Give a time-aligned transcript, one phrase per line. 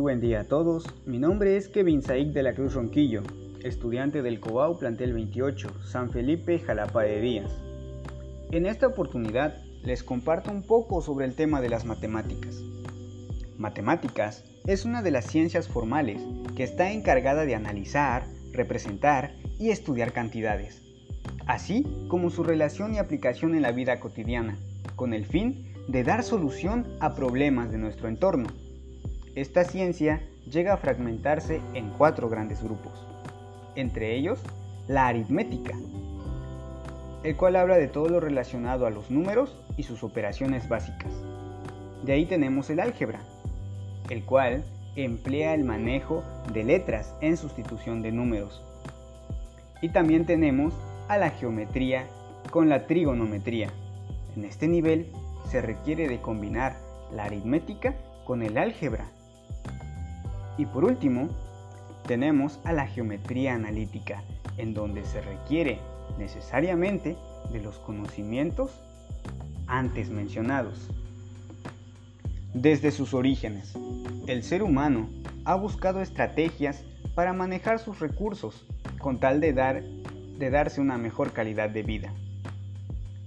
[0.00, 3.22] buen día a todos, mi nombre es Kevin Saik de la Cruz Ronquillo,
[3.62, 7.52] estudiante del Cobau Plantel 28, San Felipe, Jalapa de Díaz.
[8.50, 12.60] En esta oportunidad les comparto un poco sobre el tema de las matemáticas.
[13.58, 16.20] Matemáticas es una de las ciencias formales
[16.56, 20.82] que está encargada de analizar, representar y estudiar cantidades,
[21.46, 24.58] así como su relación y aplicación en la vida cotidiana,
[24.94, 28.48] con el fin de dar solución a problemas de nuestro entorno
[29.36, 33.06] esta ciencia llega a fragmentarse en cuatro grandes grupos,
[33.74, 34.40] entre ellos
[34.88, 35.74] la aritmética,
[37.22, 41.12] el cual habla de todo lo relacionado a los números y sus operaciones básicas.
[42.02, 43.20] De ahí tenemos el álgebra,
[44.08, 44.64] el cual
[44.96, 48.62] emplea el manejo de letras en sustitución de números.
[49.82, 50.72] Y también tenemos
[51.08, 52.06] a la geometría
[52.50, 53.68] con la trigonometría.
[54.34, 55.12] En este nivel
[55.50, 56.78] se requiere de combinar
[57.12, 59.10] la aritmética con el álgebra
[60.58, 61.28] y por último,
[62.06, 64.22] tenemos a la geometría analítica,
[64.56, 65.80] en donde se requiere
[66.18, 67.16] necesariamente
[67.52, 68.70] de los conocimientos
[69.66, 70.88] antes mencionados.
[72.54, 73.74] Desde sus orígenes,
[74.26, 75.08] el ser humano
[75.44, 76.84] ha buscado estrategias
[77.14, 78.66] para manejar sus recursos
[78.98, 82.12] con tal de, dar, de darse una mejor calidad de vida.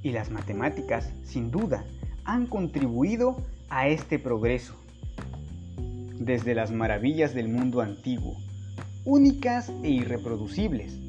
[0.02, 1.83] Y las matemáticas, sin duda,
[2.23, 3.38] han contribuido
[3.69, 4.75] a este progreso
[6.20, 8.38] desde las maravillas del mundo antiguo,
[9.06, 11.00] únicas e irreproducibles,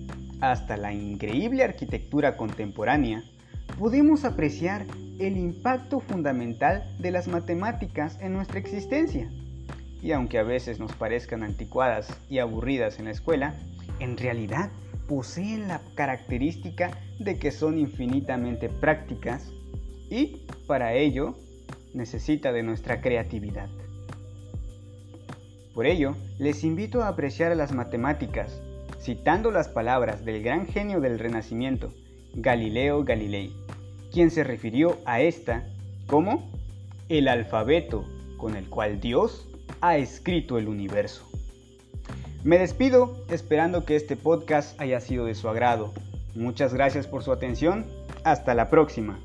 [0.41, 3.25] hasta la increíble arquitectura contemporánea,
[3.79, 4.87] podemos apreciar
[5.19, 9.31] el impacto fundamental de las matemáticas en nuestra existencia.
[10.01, 13.55] Y aunque a veces nos parezcan anticuadas y aburridas en la escuela,
[13.99, 14.71] en realidad
[15.09, 19.53] poseen la característica de que son infinitamente prácticas
[20.09, 21.37] y, para ello,
[21.93, 23.69] necesita de nuestra creatividad.
[25.75, 28.61] Por ello, les invito a apreciar las matemáticas,
[29.01, 31.93] citando las palabras del gran genio del Renacimiento,
[32.35, 33.53] Galileo Galilei,
[34.13, 35.65] quien se refirió a esta
[36.07, 36.51] como
[37.09, 38.05] el alfabeto
[38.37, 39.47] con el cual Dios
[39.81, 41.31] ha escrito el universo.
[42.43, 45.93] Me despido esperando que este podcast haya sido de su agrado.
[46.35, 47.87] Muchas gracias por su atención.
[48.25, 49.19] Hasta la próxima.